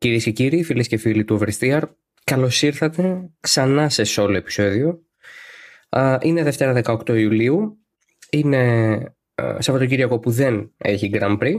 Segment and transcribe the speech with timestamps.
[0.00, 1.82] Κυρίες και κύριοι, φίλες και φίλοι του Oversteer,
[2.24, 5.02] καλώς ήρθατε ξανά σε solo επεισόδιο.
[6.20, 7.78] Είναι Δευτέρα 18 Ιουλίου.
[8.30, 8.98] Είναι
[9.58, 11.54] Σαββατοκύριακο που δεν έχει Grand Prix.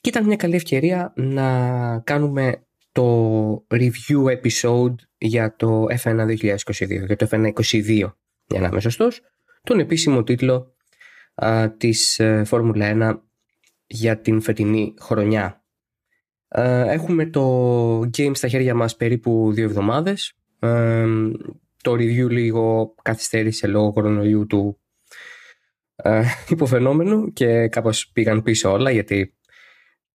[0.00, 6.56] Και ήταν μια καλή ευκαιρία να κάνουμε το review episode για το F1 2022,
[7.06, 8.12] για το F1 22
[8.46, 9.20] για να είμαι σωστός,
[9.62, 10.74] τον επίσημο τίτλο
[11.34, 13.20] α, της ε, Φόρμουλα 1
[13.86, 15.57] για την φετινή χρονιά.
[16.48, 20.32] Έχουμε το game στα χέρια μας περίπου δύο εβδομάδες.
[21.82, 24.78] το review λίγο καθυστέρησε λόγω κορονοϊού του
[26.02, 29.34] ε, υποφαινόμενου και κάπως πήγαν πίσω όλα γιατί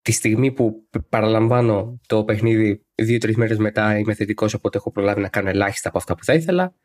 [0.02, 5.27] τη στιγμή που παραλαμβάνω το παιχνίδι δύο-τρεις μέρες μετά είμαι θετικός οπότε έχω προλάβει να
[5.27, 6.76] κάνω ελάχιστα από αυτά που θα ήθελα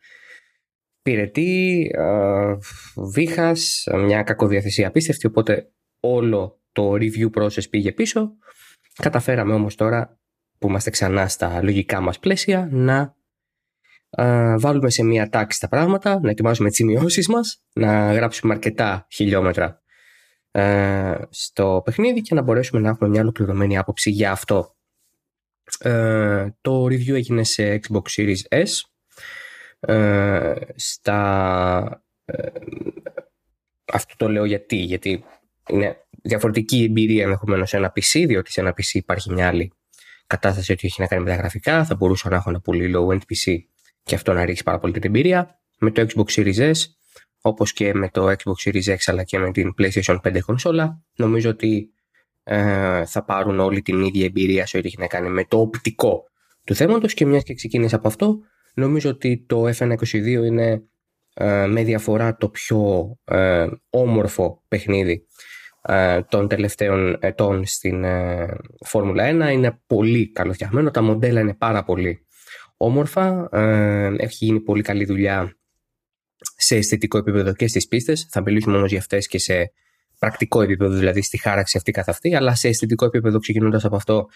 [1.02, 1.90] πυρετή,
[3.12, 8.32] βήχας, μια κακοδιαθεσία απίστευτη οπότε όλο το review process πήγε πίσω
[9.02, 10.18] καταφέραμε όμως τώρα
[10.58, 13.16] που είμαστε ξανά στα λογικά μας πλαίσια να
[14.58, 19.82] βάλουμε σε μια τάξη τα πράγματα, να ετοιμάσουμε τις σημειώσεις μας, να γράψουμε αρκετά χιλιόμετρα
[20.50, 24.76] ε, στο παιχνίδι και να μπορέσουμε να έχουμε μια ολοκληρωμένη άποψη για αυτό.
[25.78, 28.66] Ε, το review έγινε σε Xbox Series S
[29.80, 32.02] ε, στα
[33.92, 35.24] αυτό το λέω γιατί γιατί
[35.68, 39.72] είναι διαφορετική εμπειρία ενδεχομένως σε ένα PC διότι σε ένα PC υπάρχει μια άλλη
[40.26, 41.84] κατάσταση ότι έχει να κάνει με τα γραφικά.
[41.84, 43.56] Θα μπορούσα να έχω ένα πολύ low end PC
[44.02, 45.60] και αυτό να ρίξει πάρα πολύ την εμπειρία.
[45.78, 46.74] Με το Xbox Series S
[47.40, 51.50] Όπως και με το Xbox Series X αλλά και με την PlayStation 5 κονσόλα νομίζω
[51.50, 51.92] ότι
[52.42, 56.24] ε, θα πάρουν όλη την ίδια εμπειρία σε ό,τι έχει να κάνει με το οπτικό
[56.64, 57.14] του θέματος.
[57.14, 58.38] Και μιας και ξεκίνησα από αυτό
[58.74, 60.82] νομίζω ότι το F122 είναι
[61.34, 65.22] ε, με διαφορά το πιο ε, όμορφο παιχνίδι ε,
[66.28, 68.04] των τελευταίων ετών στην
[68.84, 72.26] Φόρμουλα 1 είναι πολύ καλοφτιαγμένο, τα μοντέλα είναι πάρα πολύ
[72.76, 73.48] όμορφα,
[74.16, 75.56] έχει γίνει πολύ καλή δουλειά
[76.56, 78.26] σε αισθητικό επίπεδο και στις πίστες.
[78.30, 79.72] Θα μιλήσουμε όμως για αυτές και σε
[80.18, 84.26] πρακτικό επίπεδο, δηλαδή στη χάραξη αυτή καθ' αυτή, αλλά σε αισθητικό επίπεδο ξεκινώντας από αυτό,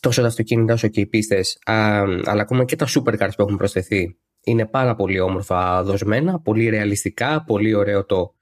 [0.00, 4.16] τόσο τα αυτοκίνητα όσο και οι πίστες, αλλά ακόμα και τα supercars που έχουν προσθεθεί,
[4.44, 8.34] είναι πάρα πολύ όμορφα δοσμένα, πολύ ρεαλιστικά, πολύ ωραίο το.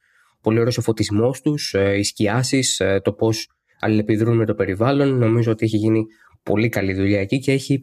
[0.42, 3.48] Πολύ ωραίος ο φωτισμός τους, ε, οι σκιάσεις, ε, το πώς
[3.80, 5.18] αλληλεπιδρούν με το περιβάλλον.
[5.18, 6.06] Νομίζω ότι έχει γίνει
[6.42, 7.82] πολύ καλή δουλειά εκεί και έχει,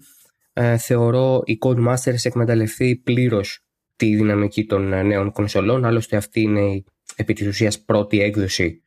[0.53, 5.85] ε, θεωρώ, η Codemasters εκμεταλλευτεί πλήρως τη δυναμική των ε, νέων κονσολών.
[5.85, 6.85] Άλλωστε αυτή είναι η
[7.15, 8.81] επί της ουσίας πρώτη έκδοση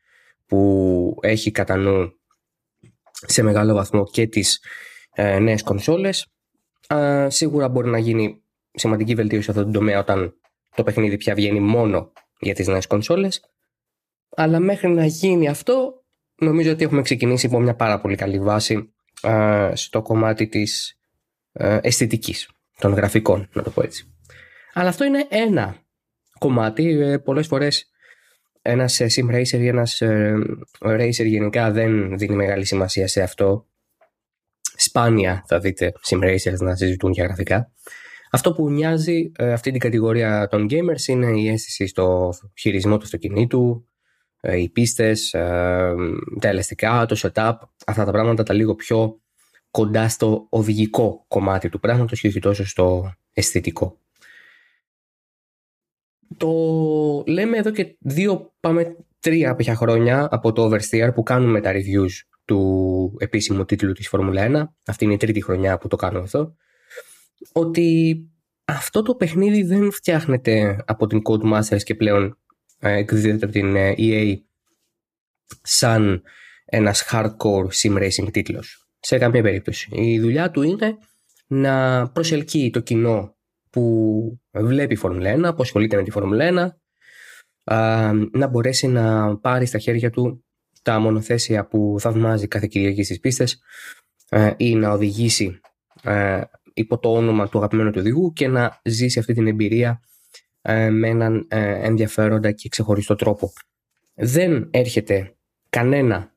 [0.46, 2.12] που έχει κατά νου
[3.10, 4.62] σε μεγάλο βαθμό και τις
[5.14, 6.26] ε, νέες κονσόλες.
[7.26, 8.42] σίγουρα μπορεί να γίνει
[8.72, 10.34] σημαντική βελτίωση σε αυτό το τομέα όταν
[10.74, 13.49] το παιχνίδι πια βγαίνει μόνο για τις νέες κονσόλες.
[14.30, 16.04] Αλλά μέχρι να γίνει αυτό
[16.36, 18.92] νομίζω ότι έχουμε ξεκινήσει από μια πάρα πολύ καλή βάση
[19.72, 20.98] στο κομμάτι της
[21.52, 22.48] ε, αισθητικής
[22.78, 24.14] των γραφικών, να το πω έτσι.
[24.72, 25.76] Αλλά αυτό είναι ένα
[26.38, 26.88] κομμάτι.
[26.88, 27.90] Ε, πολλές φορές
[28.62, 30.34] ένας ε, sim racer ή ένας ε,
[30.80, 33.66] racer γενικά δεν δίνει μεγάλη σημασία σε αυτό.
[34.76, 37.72] Σπάνια θα δείτε sim racers να συζητούν για γραφικά.
[38.30, 43.88] Αυτό που νοιάζει αυτή την κατηγορία των gamers είναι η αίσθηση στο χειρισμό του αυτοκινήτου,
[44.40, 45.30] οι πίστες,
[46.40, 47.54] τα ελαστικά, το setup,
[47.86, 49.20] αυτά τα πράγματα τα λίγο πιο
[49.70, 53.98] κοντά στο οδηγικό κομμάτι του πράγματος και όχι τόσο στο αισθητικό.
[56.36, 56.50] Το
[57.26, 62.10] λέμε εδώ και δύο, πάμε τρία πια χρόνια από το Oversteer που κάνουμε τα reviews
[62.44, 64.68] του επίσημου τίτλου της Φόρμουλα 1.
[64.86, 66.54] Αυτή είναι η τρίτη χρονιά που το κάνω αυτό.
[67.52, 68.18] Ότι
[68.64, 72.32] αυτό το παιχνίδι δεν φτιάχνεται από την Codemasters και πλέον ε,
[72.80, 74.36] εκδίδεται από την ε, EA
[75.62, 76.22] σαν
[76.64, 78.88] ένας hardcore sim racing τίτλος.
[79.00, 79.88] Σε καμία περίπτωση.
[79.92, 80.98] Η δουλειά του είναι
[81.46, 83.36] να προσελκύει το κοινό
[83.70, 86.76] που βλέπει Φόρμουλα 1, που ασχολείται με τη Φόρμουλα
[87.64, 87.74] 1,
[88.32, 90.44] να μπορέσει να πάρει στα χέρια του
[90.82, 93.60] τα μονοθέσια που θαυμάζει κάθε Κυριακή στις πίστες
[94.56, 95.60] ή να οδηγήσει
[96.74, 100.00] υπό το όνομα του αγαπημένου του οδηγού και να ζήσει αυτή την εμπειρία
[100.90, 101.46] με έναν
[101.82, 103.52] ενδιαφέροντα και ξεχωριστό τρόπο.
[104.14, 105.34] Δεν έρχεται
[105.68, 106.32] κανένα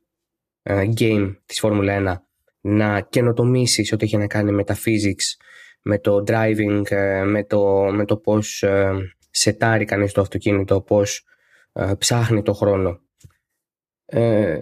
[0.69, 2.21] game της Φόρμουλα 1
[2.61, 5.43] να καινοτομήσει ό,τι έχει να κάνει με τα physics
[5.83, 11.25] με το driving, ε, με το, με το πώς ε, σετάρει κανείς το αυτοκίνητο, πώς
[11.73, 13.01] ε, ψάχνει το χρόνο.
[14.05, 14.59] Ε,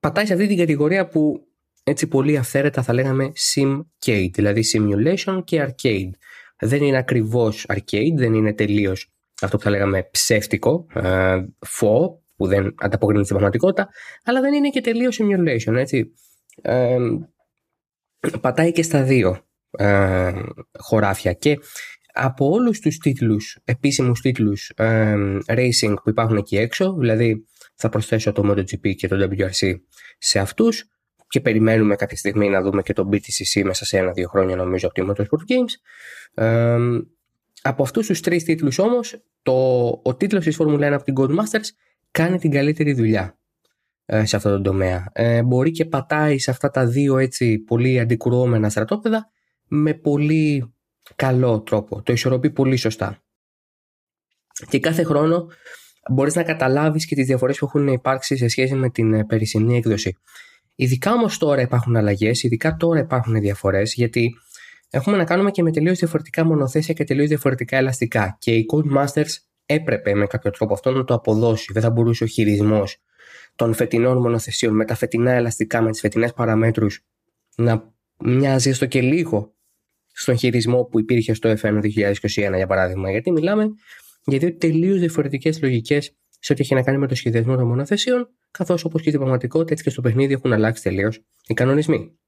[0.00, 1.46] πατάει σε αυτή την κατηγορία που
[1.84, 6.10] έτσι πολύ αυθαίρετα θα λέγαμε simcade, δηλαδή simulation και arcade.
[6.58, 9.10] Δεν είναι ακριβώς arcade, δεν είναι τελείως
[9.42, 13.88] αυτό που θα λέγαμε ψεύτικο, ε, φω, που δεν ανταποκρίνεται στην πραγματικότητα,
[14.24, 16.12] αλλά δεν είναι και τελείως simulation, έτσι.
[16.62, 16.98] Ε,
[18.40, 20.32] πατάει και στα δύο ε,
[20.78, 21.58] χωράφια και
[22.12, 25.14] από όλους τους τίτλους, επίσημους τίτλους ε,
[25.46, 29.74] racing που υπάρχουν εκεί έξω, δηλαδή θα προσθέσω το MotoGP και το WRC
[30.18, 30.88] σε αυτούς
[31.28, 34.94] και περιμένουμε κάποια στιγμή να δούμε και το BTCC μέσα σε ένα-δύο χρόνια νομίζω από
[34.94, 35.72] τη Motorsport Games.
[36.44, 36.78] Ε,
[37.62, 39.52] από αυτούς τους τρεις τίτλους όμως, το,
[40.02, 41.68] ο τίτλος της Formula 1 από την Codemasters
[42.10, 43.38] κάνει την καλύτερη δουλειά
[44.06, 45.10] ε, σε αυτό το τομέα.
[45.12, 49.30] Ε, μπορεί και πατάει σε αυτά τα δύο έτσι πολύ αντικρουόμενα στρατόπεδα
[49.66, 50.74] με πολύ
[51.16, 52.02] καλό τρόπο.
[52.02, 53.22] Το ισορροπεί πολύ σωστά.
[54.68, 55.46] Και κάθε χρόνο
[56.10, 59.76] μπορείς να καταλάβεις και τις διαφορές που έχουν υπάρξει σε σχέση με την ε, περσινή
[59.76, 60.16] έκδοση.
[60.76, 64.34] Ειδικά όμως τώρα υπάρχουν αλλαγές, ειδικά τώρα υπάρχουν διαφορές, γιατί
[64.90, 68.36] έχουμε να κάνουμε και με τελείως διαφορετικά μονοθέσια και τελείως διαφορετικά ελαστικά.
[68.40, 69.36] Και η Codemasters
[69.66, 71.72] έπρεπε με κάποιο τρόπο αυτό να το αποδώσει.
[71.72, 73.02] Δεν θα μπορούσε ο χειρισμός
[73.56, 77.04] των φετινών μονοθεσιών με τα φετινά ελαστικά, με τις φετινές παραμέτρους
[77.56, 79.54] να μοιάζει έστω και λίγο
[80.12, 83.10] στον χειρισμό που υπήρχε στο FM 2021 για παράδειγμα.
[83.10, 83.68] Γιατί μιλάμε
[84.24, 88.28] για δύο τελείως διαφορετικές λογικές σε ό,τι έχει να κάνει με το σχεδιασμό των μονοθεσιών,
[88.50, 92.18] καθώς όπως και στην πραγματικότητα έτσι και στο παιχνίδι έχουν αλλάξει τελείως οι κανονισμοί.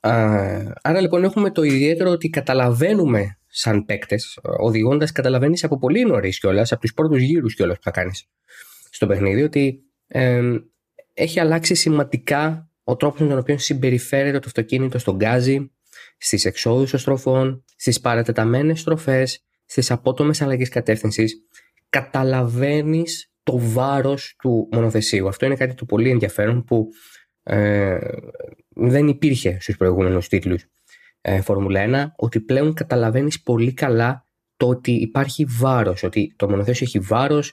[0.00, 6.72] Άρα λοιπόν έχουμε το ιδιαίτερο ότι καταλαβαίνουμε σαν παίκτες, οδηγώντας, καταλαβαίνεις από πολύ νωρίς κιόλας,
[6.72, 8.28] από τους πρώτους γύρους κιόλας που θα κάνεις
[8.90, 9.80] στο παιχνίδι, ότι
[11.14, 15.72] έχει αλλάξει σημαντικά ο τρόπος με τον οποίο συμπεριφέρεται το αυτοκίνητο στον γκάζι,
[16.18, 21.34] στις εξόδους των στροφών, στις παρατεταμένες στροφές, στις απότομες αλλαγές κατεύθυνσης.
[21.94, 25.28] Καταλαβαίνεις το βάρος του μονοθεσίου.
[25.28, 26.88] Αυτό είναι κάτι το πολύ ενδιαφέρον που
[27.42, 27.98] ε,
[28.68, 30.64] δεν υπήρχε στους προηγούμενους τίτλους
[31.20, 34.26] ε, Φόρμουλα 1 ότι πλέον καταλαβαίνεις πολύ καλά
[34.56, 37.52] το ότι υπάρχει βάρος, ότι το μονοθέσιο έχει βάρος,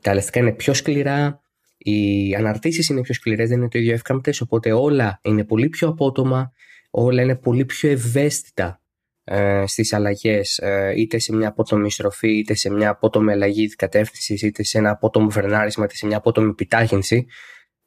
[0.00, 1.40] τα ελαστικά είναι πιο σκληρά,
[1.78, 5.88] οι αναρτήσεις είναι πιο σκληρές, δεν είναι το ίδιο εύκαμπτες, οπότε όλα είναι πολύ πιο
[5.88, 6.52] απότομα,
[6.90, 8.80] όλα είναι πολύ πιο ευαίσθητα
[9.28, 13.76] ε, στις αλλαγές, ε, είτε σε μια απότομη στροφή, είτε σε μια απότομη αλλαγή της
[13.76, 17.26] κατεύθυνσης, είτε σε ένα απότομο φερνάρισμα, είτε σε μια απότομη επιτάχυνση.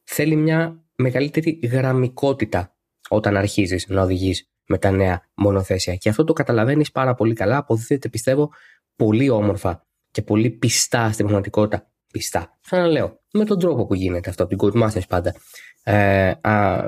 [0.03, 2.75] Θέλει μια μεγαλύτερη γραμμικότητα
[3.09, 5.95] όταν αρχίζεις να οδηγείς με τα νέα μονοθέσια.
[5.95, 7.57] Και αυτό το καταλαβαίνεις πάρα πολύ καλά.
[7.57, 8.51] Αποδίδεται, πιστεύω,
[8.95, 11.91] πολύ όμορφα και πολύ πιστά στην πραγματικότητα.
[12.11, 12.57] Πιστά.
[12.61, 15.35] Ξαναλέω, με τον τρόπο που γίνεται αυτό, από την Codemasters πάντα.
[15.83, 16.83] Ε, α,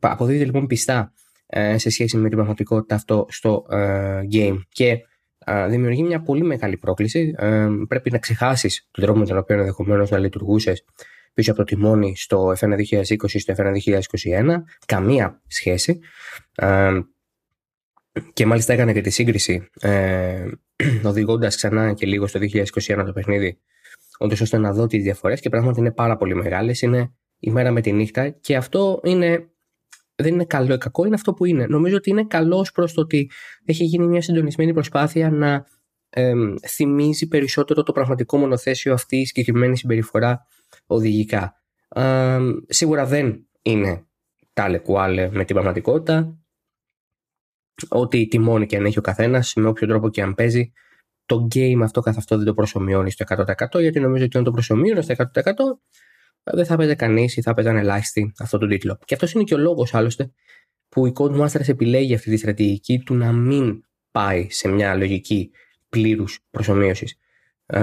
[0.00, 1.29] αποδίδεται λοιπόν πιστά ε,
[1.76, 4.58] σε σχέση με την πραγματικότητα αυτό στο ε, game.
[4.68, 4.98] Και
[5.50, 7.34] α, δημιουργεί μια πολύ μεγάλη πρόκληση.
[7.38, 10.84] Ε, πρέπει να ξεχάσεις τον τρόπο με τον οποίο ενδεχομένως να λειτουργούσες
[11.34, 14.62] πίσω από το τιμόνι στο F1 2020 στο F1 2021.
[14.86, 16.00] Καμία σχέση.
[16.54, 17.00] Ε,
[18.32, 20.46] και μάλιστα έκανα και τη σύγκριση ε,
[21.04, 23.58] οδηγώντας ξανά και λίγο στο 2021 το παιχνίδι,
[24.18, 26.82] όντως ώστε να δω τις διαφορές και πράγματι είναι πάρα πολύ μεγάλες.
[26.82, 29.44] Είναι η μέρα με τη νύχτα και αυτό είναι.
[30.14, 31.66] Δεν είναι καλό ή κακό, είναι αυτό που είναι.
[31.66, 33.30] Νομίζω ότι είναι καλό προς το ότι
[33.64, 35.66] έχει γίνει μια συντονισμένη προσπάθεια να
[36.10, 36.32] ε,
[36.68, 40.46] θυμίζει περισσότερο το πραγματικό μονοθέσιο αυτή η συγκεκριμένη συμπεριφορά
[40.86, 41.54] οδηγικά.
[41.88, 44.04] Ε, σίγουρα δεν είναι
[44.52, 46.34] τάλε κουάλε με την πραγματικότητα
[47.88, 50.72] ό,τι τιμώνει και αν έχει ο καθένας, με όποιο τρόπο και αν παίζει,
[51.26, 53.24] το game αυτό καθ' αυτό δεν το προσωμιώνεις στο
[53.76, 55.24] 100% γιατί νομίζω ότι αν το προσωμιώνει στο 100%
[56.42, 58.98] δεν θα παίζει κανείς ή θα παίζανε ελάχιστοι αυτό το τίτλο.
[59.04, 60.30] Και αυτός είναι και ο λόγος άλλωστε
[60.88, 65.50] που η Codemasters επιλέγει αυτή τη στρατηγική του να μην πάει σε μια λογική
[65.88, 67.18] πλήρους προσωμείωσης.
[67.66, 67.78] Ε,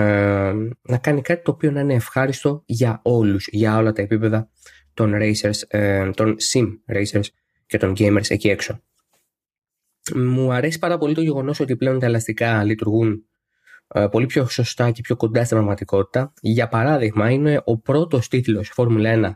[0.81, 4.49] να κάνει κάτι το οποίο να είναι ευχάριστο για όλους, για όλα τα επίπεδα
[4.93, 7.25] των racers, ε, των sim racers
[7.65, 8.81] και των gamers εκεί έξω.
[10.15, 13.36] Μου αρέσει πάρα πολύ το γεγονός ότι πλέον τα ελαστικά λειτουργούν ε,
[14.11, 16.33] πολύ πιο σωστά και πιο κοντά στην πραγματικότητα.
[16.41, 19.35] Για παράδειγμα, είναι ο πρώτος τίτλος Φόρμουλα 1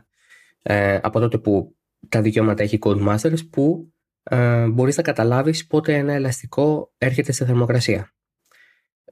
[0.62, 1.76] ε, από τότε που
[2.08, 3.92] τα δικαιώματα έχει Codemasters που
[4.22, 8.12] ε, μπορείς να καταλάβεις πότε ένα ελαστικό έρχεται σε θερμοκρασία.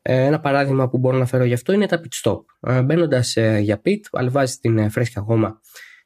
[0.02, 2.40] Ε, ένα παράδειγμα που μπορώ να φέρω γι' αυτό είναι τα pit stop.
[2.60, 5.60] Ε, Μπαίνοντας ε, για pit, αν βάζει την φρέσκια γόμα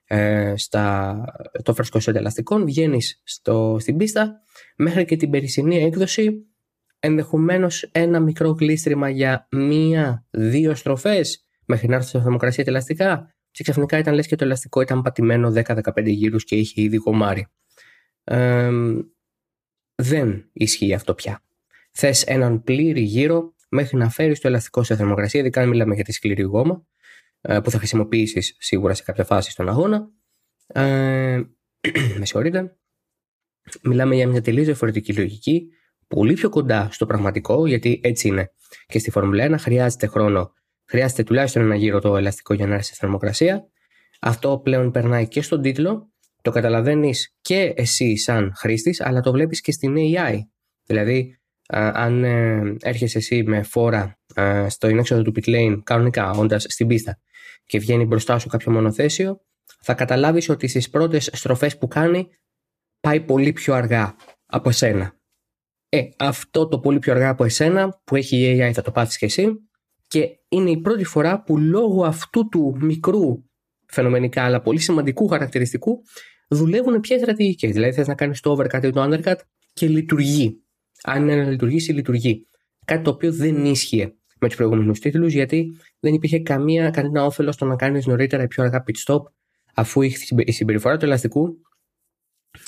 [0.04, 1.16] ε, στα,
[1.62, 3.22] το φρέσκο σετ ελαστικών, βγαίνεις
[3.78, 4.40] στην πίστα
[4.76, 6.46] μέχρι και την περσινή έκδοση
[7.04, 13.34] ενδεχομένως ένα μικρό κλείστριμα για μία-δύο στροφές μέχρι να έρθει στη θερμοκρασία ελαστικά.
[13.50, 17.46] Και ξαφνικά ήταν λες και το ελαστικό ήταν πατημένο 10-15 γύρους και είχε ήδη κομμάρι.
[18.24, 18.70] Ε,
[19.94, 21.42] δεν ισχύει αυτό πια.
[21.92, 26.04] Θες έναν πλήρη γύρο μέχρι να φέρεις το ελαστικό σε θερμοκρασία, ειδικά αν μιλάμε για
[26.04, 26.86] τη σκληρή γόμα,
[27.40, 30.10] ε, που θα χρησιμοποιήσεις σίγουρα σε κάποια φάση στον αγώνα.
[30.66, 30.82] Ε,
[32.18, 32.76] με συγχωρείτε.
[33.82, 35.68] Μιλάμε για μια τελείως διαφορετική λογική,
[36.08, 38.50] πολύ πιο κοντά στο πραγματικό, γιατί έτσι είναι
[38.86, 39.54] και στη Φόρμουλα 1.
[39.58, 40.52] Χρειάζεται χρόνο,
[40.84, 43.68] χρειάζεται τουλάχιστον ένα γύρο το ελαστικό για να έρθει σε θερμοκρασία.
[44.20, 49.60] Αυτό πλέον περνάει και στον τίτλο το καταλαβαίνεις και εσύ σαν χρήστης, αλλά το βλέπεις
[49.60, 50.38] και στην AI.
[50.86, 51.38] Δηλαδή,
[51.72, 54.18] αν ε, έρχεσαι εσύ με φόρα
[54.68, 57.18] στο έξοδο του pit lane κανονικά, όντας στην πίστα
[57.66, 59.40] και βγαίνει μπροστά σου κάποιο μονοθέσιο,
[59.80, 62.28] θα καταλάβεις ότι στις πρώτες στροφές που κάνει
[63.00, 65.16] πάει πολύ πιο αργά από εσένα.
[65.96, 69.18] Ε, αυτό το πολύ πιο αργά από εσένα που έχει η AI θα το πάθεις
[69.18, 69.46] και εσύ
[70.08, 73.44] και είναι η πρώτη φορά που λόγω αυτού του μικρού
[73.86, 76.02] φαινομενικά αλλά πολύ σημαντικού χαρακτηριστικού
[76.48, 77.72] δουλεύουν πια στρατηγικές.
[77.72, 79.36] Δηλαδή θες να κάνεις το overcut ή το undercut
[79.72, 80.62] και λειτουργεί.
[81.02, 82.46] Αν είναι να λειτουργήσει, λειτουργεί.
[82.84, 87.54] Κάτι το οποίο δεν ίσχυε με τους προηγούμενους τίτλους γιατί δεν υπήρχε καμία, κανένα όφελος
[87.54, 89.22] στο να κάνεις νωρίτερα ή πιο αργά pit stop
[89.74, 90.02] αφού
[90.36, 91.60] η συμπεριφορά του ελαστικού,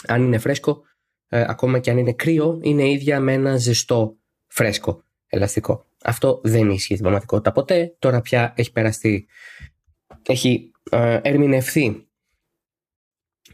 [0.06, 0.82] αν είναι φρέσκο,
[1.28, 4.16] ε, ακόμα και αν είναι κρύο, είναι ίδια με ένα ζεστό
[4.46, 5.86] φρέσκο ελαστικό.
[6.04, 7.96] Αυτό δεν ισχύει στην πραγματικότητα ποτέ.
[7.98, 9.26] Τώρα πια έχει περαστεί,
[10.26, 12.06] έχει ε, ερμηνευθεί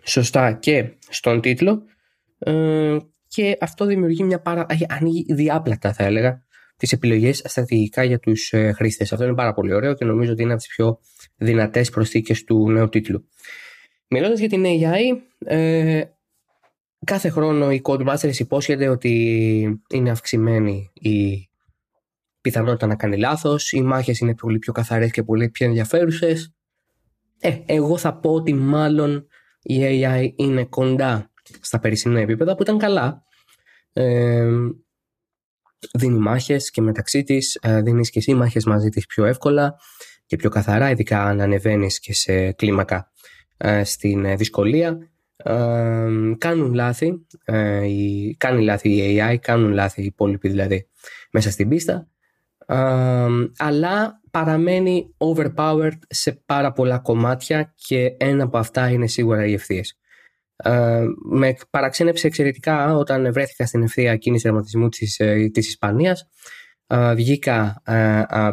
[0.02, 1.82] σωστά και στον τίτλο
[2.38, 2.96] ε,
[3.28, 4.66] και αυτό δημιουργεί μια πάρα...
[4.88, 6.42] ανοίγει διάπλατα θα έλεγα
[6.76, 9.12] τις επιλογές στρατηγικά για τους ε, χρήστες.
[9.12, 10.98] Αυτό είναι πάρα πολύ ωραίο και νομίζω ότι είναι από τις πιο
[11.36, 13.28] δυνατές προσθήκες του νέου τίτλου.
[14.08, 16.02] Μιλώντας για την AI, ε,
[17.04, 21.48] κάθε χρόνο η Codemasters υπόσχεται ότι είναι αυξημένη η
[22.40, 26.54] πιθανότητα να κάνει λάθος, οι μάχες είναι πολύ πιο καθαρές και πολύ πιο ενδιαφέρουσες.
[27.38, 29.26] Ε, εγώ θα πω ότι μάλλον
[29.62, 31.30] η AI είναι κοντά
[31.60, 33.24] στα περισσότερα επίπεδα που ήταν καλά.
[33.92, 34.48] Ε,
[35.92, 39.74] δίνει μάχες και μεταξύ της ε, δίνεις και εσύ μάχες μαζί της πιο εύκολα
[40.26, 43.10] και πιο καθαρά, ειδικά αν ανεβαίνεις και σε κλίμακα
[43.56, 45.11] ε, στην ε, δυσκολία.
[45.44, 46.06] Ε,
[46.38, 47.26] κάνουν λάθη,
[47.86, 50.88] η, κάνει λάθη η AI, κάνουν λάθη οι υπόλοιποι δηλαδή
[51.32, 52.08] μέσα στην πίστα,
[53.56, 59.98] αλλά παραμένει overpowered σε πάρα πολλά κομμάτια και ένα από αυτά είναι σίγουρα οι ευθείες.
[61.30, 65.20] με παραξένεψε εξαιρετικά όταν βρέθηκα στην ευθεία εκκίνησης τερματισμού της,
[65.52, 66.28] της Ισπανίας.
[67.14, 67.82] Βγήκα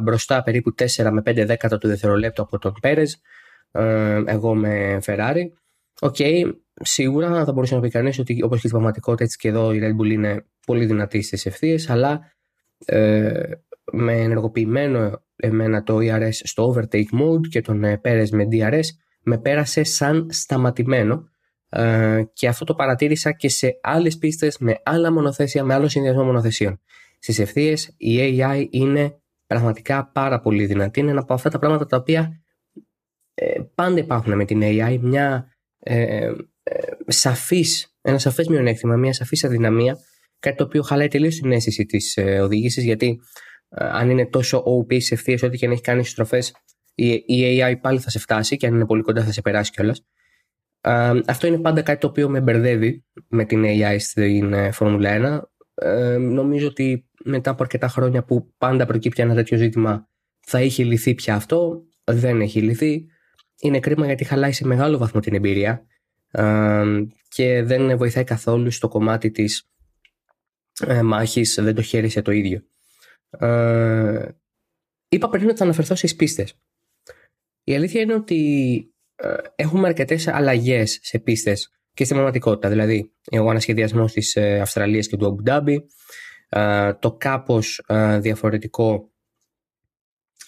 [0.02, 3.22] μπροστά περίπου 4 με 5 δέκατα του δευτερολέπτου από τον Πέρες
[4.26, 5.44] εγώ με Ferrari.
[6.02, 9.48] Οκ, okay, σίγουρα θα μπορούσε να πει κανείς ότι όπως και στην πραγματικότητα έτσι και
[9.48, 12.34] εδώ η Red Bull είναι πολύ δυνατή στις ευθείες, αλλά
[12.86, 13.52] ε,
[13.92, 18.86] με ενεργοποιημένο εμένα το ERS στο overtake mode και τον ε, Πέρες με DRS
[19.24, 21.30] με πέρασε σαν σταματημένο
[21.70, 26.24] ε, και αυτό το παρατήρησα και σε άλλες πίστες με άλλα μονοθέσια, με άλλο συνδυασμό
[26.24, 26.82] μονοθεσίων.
[27.20, 31.00] Στις ευθείες η AI είναι πραγματικά πάρα πολύ δυνατή.
[31.00, 32.42] Είναι ένα από αυτά τα πράγματα τα οποία
[33.34, 34.98] ε, πάντα υπάρχουν με την AI.
[35.02, 36.36] Μια ε, ε,
[37.08, 39.98] σαφής, ένα σαφές μειονέκτημα, μια σαφής αδυναμία,
[40.40, 43.20] κάτι το οποίο χαλάει τελείως την αίσθηση της ε, οδήγησης, γιατί
[43.70, 46.54] ε, αν είναι τόσο OP σε ευθείες, ό,τι και αν έχει κάνει στροφές,
[46.96, 49.72] η, η AI πάλι θα σε φτάσει και αν είναι πολύ κοντά θα σε περάσει
[49.72, 50.06] κιόλας.
[50.82, 55.48] Ε, αυτό είναι πάντα κάτι το οποίο με μπερδεύει με την AI στην ε, Φόρμουλα
[55.76, 55.86] 1.
[55.86, 60.10] Ε, νομίζω ότι μετά από αρκετά χρόνια που πάντα προκύπτει ένα τέτοιο ζήτημα
[60.40, 61.84] θα είχε λυθεί πια αυτό.
[62.04, 63.06] Δεν έχει λυθεί.
[63.62, 65.86] Είναι κρίμα γιατί χαλάει σε μεγάλο βαθμό την εμπειρία
[67.28, 69.70] και δεν βοηθάει καθόλου στο κομμάτι της
[70.88, 72.64] ε, μάχης, δεν το χέρισε το ίδιο.
[73.30, 74.28] Ε,
[75.10, 76.60] είπα πριν ότι θα αναφερθώ στις πίστες.
[77.64, 78.82] Η αλήθεια είναι ότι
[79.16, 82.70] ε, έχουμε αρκετές αλλαγές σε πίστες και στην πραγματικότητα.
[82.70, 85.86] Δηλαδή, ο ανασχεδιασμό τη ε, Αυστραλία και του Αμπουντάμπη,
[86.50, 89.12] ε, το κάπως ε, διαφορετικό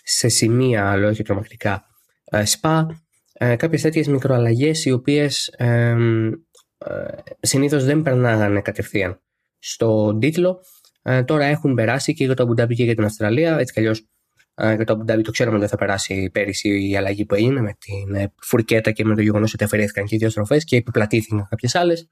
[0.04, 1.86] σε σημεία, αλλά όχι τρομακτικά,
[2.44, 3.04] σπα,
[3.56, 5.56] κάποιες τέτοιες μικροαλλαγές οι οποίες
[7.40, 9.22] συνήθως δεν περνάγανε κατευθείαν
[9.60, 10.64] στον τίτλο.
[11.26, 13.58] τώρα έχουν περάσει και για το Αμπουντάμπη και για την Αυστραλία.
[13.58, 14.06] Έτσι κι αλλιώς
[14.56, 18.16] για το Αμπουντάμπη το ξέρουμε ότι θα περάσει πέρυσι η αλλαγή που έγινε με την
[18.16, 21.76] ε, φουρκέτα και με το γεγονός ότι αφαιρέθηκαν και οι δύο στροφές και επιπλατήθηκαν κάποιες
[21.76, 22.10] άλλες.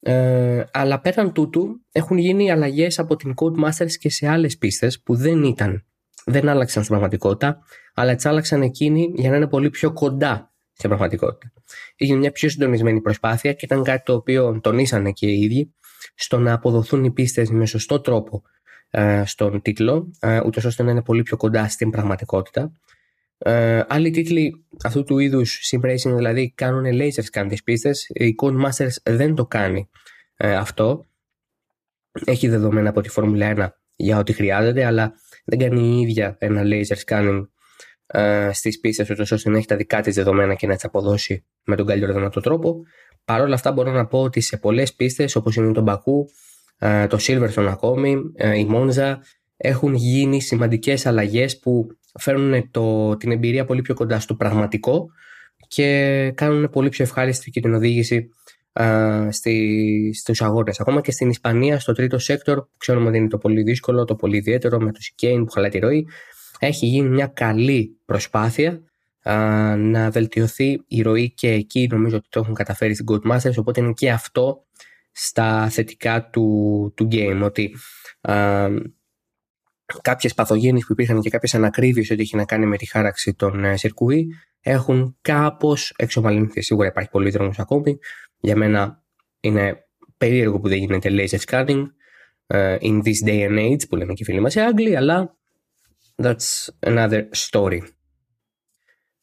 [0.00, 5.14] Ε, αλλά πέραν τούτου έχουν γίνει αλλαγές από την Codemasters και σε άλλες πίστες που
[5.14, 5.86] δεν ήταν,
[6.24, 7.58] δεν άλλαξαν στην πραγματικότητα,
[7.94, 11.52] αλλά τι άλλαξαν εκείνοι για να είναι πολύ πιο κοντά στην πραγματικότητα.
[11.96, 15.74] Έγινε μια πιο συντονισμένη προσπάθεια και ήταν κάτι το οποίο τονίσανε και οι ίδιοι
[16.14, 18.42] στο να αποδοθούν οι πίστες με σωστό τρόπο
[18.90, 22.72] ε, στον τίτλο, ε, ούτως ώστε να είναι πολύ πιο κοντά στην πραγματικότητα.
[23.38, 28.06] Ε, άλλοι τίτλοι αυτού του είδους simracing δηλαδή κάνουν laser scan τις πίστες.
[28.08, 29.88] Η Codemasters δεν το κάνει
[30.38, 31.06] αυτό.
[32.24, 35.14] Έχει δεδομένα από τη Φόρμουλα 1 για ό,τι χρειάζεται, αλλά
[35.44, 37.42] δεν κάνει η ίδια ένα laser scanning
[38.06, 41.46] ε, στις πίστες, ούτως ώστε να έχει τα δικά της δεδομένα και να τις αποδώσει
[41.64, 42.82] με τον καλύτερο δυνατό τρόπο.
[43.24, 46.28] Παρ' όλα αυτά, μπορώ να πω ότι σε πολλές πίστες, όπως είναι το Μπακού,
[46.78, 49.14] ε, το Silverstone ακόμη, ε, η Monza
[49.56, 51.86] έχουν γίνει σημαντικές αλλαγές που
[52.18, 55.06] φέρνουν το, την εμπειρία πολύ πιο κοντά στο πραγματικό
[55.68, 58.28] και κάνουν πολύ πιο ευχάριστη και την οδήγηση
[58.72, 60.80] uh, στη, στους αγώνες.
[60.80, 64.36] Ακόμα και στην Ισπανία, στο τρίτο sector, ξέρουμε ότι είναι το πολύ δύσκολο, το πολύ
[64.36, 66.06] ιδιαίτερο με το σικέιν που χαλάει τη ροή,
[66.58, 68.82] έχει γίνει μια καλή προσπάθεια
[69.76, 73.92] να βελτιωθεί η ροή και εκεί νομίζω ότι το έχουν καταφέρει στην Codemasters οπότε είναι
[73.92, 74.66] και αυτό
[75.12, 77.76] στα θετικά του, του game ότι
[78.20, 78.68] α,
[80.02, 83.64] κάποιες παθογένειες που υπήρχαν και κάποιες ανακρίβειες ότι έχει να κάνει με τη χάραξη των
[83.64, 84.26] ε, σιρκουί
[84.60, 86.62] έχουν κάπως εξομαλυνθεί.
[86.62, 87.98] Σίγουρα υπάρχει πολύ δρόμος ακόμη.
[88.42, 89.04] Για μένα
[89.40, 91.84] είναι περίεργο που δεν γίνεται laser scanning
[92.46, 95.36] uh, in this day and age που λένε και οι φίλοι μας οι Άγγλοι αλλά
[96.22, 97.80] that's another story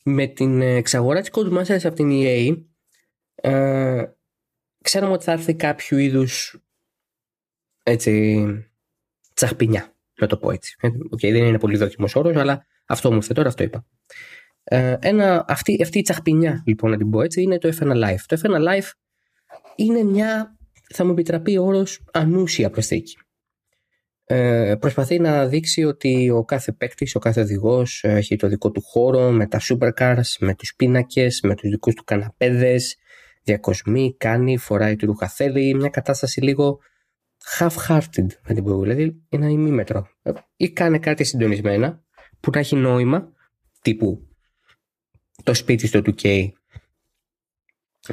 [0.04, 2.64] με την εξαγορά της Codemasters από την EA
[3.36, 4.04] ε,
[4.84, 6.60] ξέραμε ότι θα έρθει κάποιο είδους
[7.84, 8.46] έτσι
[9.34, 10.76] τσαχπινιά να το πω έτσι.
[10.86, 13.86] Okay, ε, δεν είναι πολύ δόκιμος όρος αλλά αυτό μου ήρθε τώρα αυτό είπα.
[14.64, 18.20] Ε, ένα, αυτή, αυτή η τσαχπινιά λοιπόν να την πω έτσι είναι το F1 Live.
[18.26, 18.90] Το F1 Live
[19.83, 20.57] είναι μια
[20.93, 23.17] θα μου επιτραπεί ο όρος ανούσια προσθήκη
[24.31, 28.81] ε, προσπαθεί να δείξει ότι ο κάθε παίκτης, ο κάθε οδηγός έχει το δικό του
[28.81, 32.98] χώρο με τα supercars, με τους πίνακες, με τους δικούς του καναπέδες,
[33.43, 36.79] διακοσμεί, κάνει, φοράει του ρούχα θέλει, μια κατάσταση λίγο
[37.59, 40.07] half-hearted να την πω, δηλαδή ένα ημίμετρο.
[40.55, 42.03] Ή κάνει κάτι συντονισμένα
[42.39, 43.31] που να έχει νόημα,
[43.81, 44.27] τύπου
[45.43, 46.50] το σπίτι στο 2K,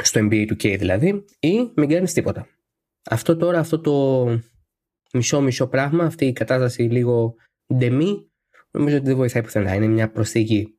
[0.03, 2.47] στο NBA 2K δηλαδή, ή μην κάνεις τίποτα.
[3.11, 4.26] Αυτό τώρα, αυτό το
[5.12, 7.35] μισό-μισό πράγμα, αυτή η κατάσταση λίγο
[7.75, 8.31] ντεμή,
[8.71, 9.75] νομίζω ότι δεν βοηθάει πουθενά.
[9.75, 10.79] Είναι μια προσθήκη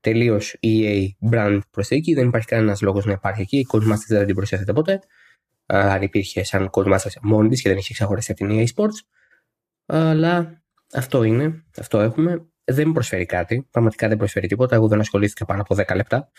[0.00, 3.58] τελείως EA brand προσθήκη, δεν υπάρχει κανένας λόγος να υπάρχει εκεί.
[3.58, 5.00] Η Codemasters δεν την προσέθεται ποτέ.
[5.66, 8.98] Αν υπήρχε σαν Codemasters μόνη της και δεν είχε εξαγοραστεί από την EA Sports.
[9.86, 12.46] Αλλά αυτό είναι, αυτό έχουμε.
[12.64, 13.66] Δεν μου προσφέρει κάτι.
[13.70, 14.74] Πραγματικά δεν προσφέρει τίποτα.
[14.74, 16.30] Εγώ δεν ασχολήθηκα πάνω από 10 λεπτά.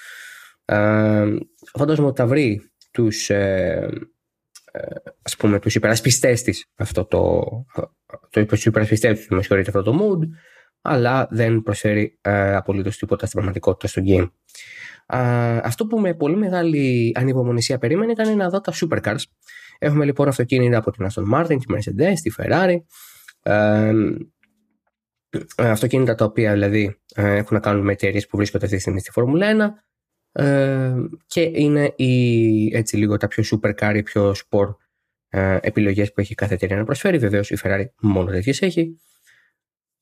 [1.73, 3.89] Φαντάζομαι ότι θα βρει τους ε,
[5.21, 7.43] ας πούμε τους υπερασπιστές της αυτό το,
[8.29, 10.27] το τους υπερασπιστές τους με συγχωρείτε αυτό το mood
[10.81, 14.29] αλλά δεν προσφέρει ε, απολύτως τίποτα στην πραγματικότητα στο game.
[15.63, 19.21] αυτό που με πολύ μεγάλη ανυπομονησία περίμενε ήταν να δω τα supercars.
[19.79, 22.77] Έχουμε λοιπόν αυτοκίνητα από την Aston Martin, τη Mercedes, τη Ferrari.
[25.55, 28.81] Ε, αυτοκίνητα τα οποία δηλαδή ε, έχουν να κάνουν με εταιρείες που βρίσκονται αυτή τη
[28.81, 29.88] στιγμή στη Φόρμουλα 1
[30.31, 30.93] ε,
[31.27, 34.75] και είναι η, έτσι λίγο τα πιο supercar, οι πιο sport
[35.29, 37.17] ε, επιλογές που έχει κάθε εταιρεία να προσφέρει.
[37.17, 38.99] Βεβαίως η Ferrari μόνο τέτοιες έχει.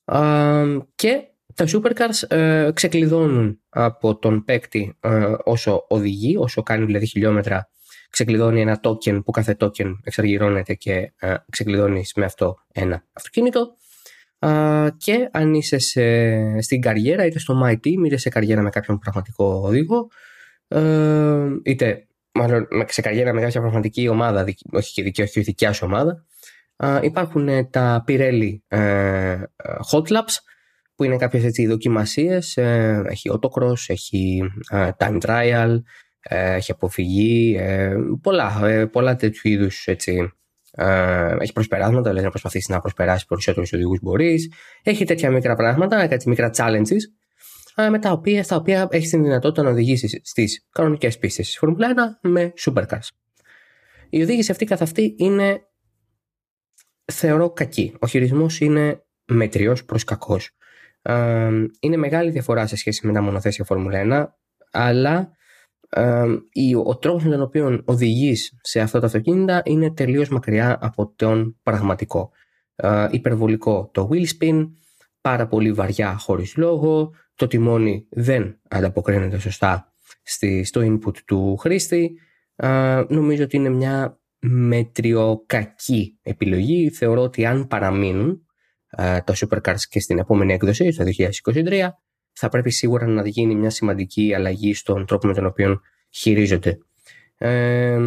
[0.05, 1.21] Ε, και
[1.53, 7.69] τα supercars ε, ξεκλειδώνουν από τον παίκτη ε, όσο οδηγεί, όσο κάνει δηλαδή χιλιόμετρα
[8.09, 13.75] ξεκλειδώνει ένα token που κάθε token εξαργυρώνεται και ε, ξεκλειδώνεις με αυτό ένα αυτοκίνητο
[14.97, 18.99] και αν είσαι σε, στην καριέρα είτε στο My Team είτε σε καριέρα με κάποιον
[18.99, 20.07] πραγματικό οδηγό
[20.67, 25.85] ε, είτε μάλλον σε καριέρα με κάποια πραγματική ομάδα όχι και δικιά, όχι δικιά σου
[25.85, 26.25] ομάδα
[27.01, 29.37] υπάρχουν ε, τα Pirelli ε,
[29.91, 30.35] Hot Labs
[30.95, 34.41] που είναι κάποιες έτσι δοκιμασίες ε, έχει autocross, έχει
[34.97, 35.81] time trial
[36.29, 37.59] έχει αποφυγή
[38.21, 40.31] πολλά, πολλά τέτοιου είδους έτσι
[40.77, 44.51] ε, έχει προσπεράσματα, δηλαδή να προσπαθήσει να προσπεράσει περισσότερου οδηγούς μπορείς.
[44.83, 47.01] Έχει τέτοια μικρά πράγματα, κάτι μικρά challenges,
[47.75, 51.57] ε, με τα οποία, στα οποία έχεις την δυνατότητα να οδηγήσεις στις κανονικές πίστες της
[51.57, 51.87] Φόρμουλα
[52.21, 53.07] 1 με supercars.
[54.09, 55.61] Η οδήγηση αυτή καθ' αυτή είναι,
[57.05, 57.95] θεωρώ, κακή.
[57.99, 60.51] Ο χειρισμός είναι μετριός προς κακός.
[61.01, 64.27] Ε, είναι μεγάλη διαφορά σε σχέση με τα μονοθέσια Φόρμουλα 1,
[64.71, 65.36] αλλά
[66.85, 71.59] ο τρόπος με τον οποίο οδηγείς σε αυτά τα αυτοκίνητα είναι τελείως μακριά από τον
[71.63, 72.31] πραγματικό.
[72.75, 74.69] Ε, υπερβολικό το wheel spin,
[75.21, 82.19] πάρα πολύ βαριά χωρίς λόγο, το τιμόνι δεν ανταποκρίνεται σωστά στη, στο input του χρήστη.
[82.55, 86.89] Ε, νομίζω ότι είναι μια μετριοκακή επιλογή.
[86.89, 88.45] Θεωρώ ότι αν παραμείνουν
[88.89, 91.03] ε, τα supercars και στην επόμενη έκδοση, το
[91.43, 91.89] 2023,
[92.39, 96.77] θα πρέπει σίγουρα να γίνει μια σημαντική αλλαγή στον τρόπο με τον οποίο χειρίζονται.
[97.37, 97.99] Ε,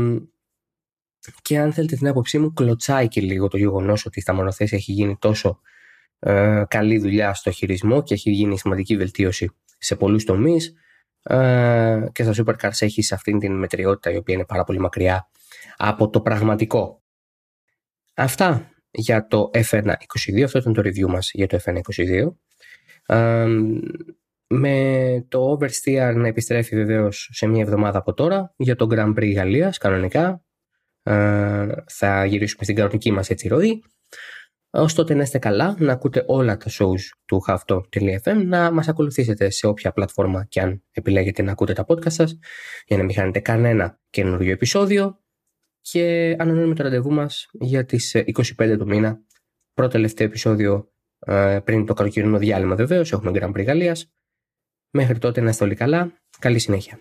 [1.42, 4.92] και αν θέλετε την άποψή μου, κλωτσάει και λίγο το γεγονός ότι στα μονοθέσια έχει
[4.92, 5.60] γίνει τόσο
[6.18, 10.74] ε, καλή δουλειά στο χειρισμό και έχει γίνει σημαντική βελτίωση σε πολλούς τομείς
[11.22, 15.28] ε, και στα Supercars έχει αυτήν την μετριότητα η οποία είναι πάρα πολύ μακριά
[15.76, 17.02] από το πραγματικό.
[18.14, 22.32] Αυτά για το F1.22, αυτό ήταν το review μας για το F1.22
[24.54, 29.32] με το Oversteer να επιστρέφει βεβαίως σε μια εβδομάδα από τώρα για το Grand Prix
[29.34, 30.44] Γαλλίας κανονικά.
[31.02, 33.82] Ε, θα γυρίσουμε στην κανονική μας έτσι ροή.
[34.72, 39.50] Ως τότε να είστε καλά, να ακούτε όλα τα shows του hafto.fm, να μας ακολουθήσετε
[39.50, 42.38] σε όποια πλατφόρμα και αν επιλέγετε να ακούτε τα podcast σας,
[42.86, 45.20] για να μην χάνετε κανένα καινούριο επεισόδιο
[45.80, 48.16] και ανανεώνουμε το ραντεβού μας για τις
[48.58, 49.20] 25 του μήνα,
[49.74, 54.12] πρώτο τελευταίο επεισόδιο ε, πριν το καλοκαιρινό διάλειμμα βεβαίως, έχουμε Grand Prix Γαλλίας.
[54.90, 56.98] Μέχρι τότε να είστε όλοι καλά, καλή συνέχεια.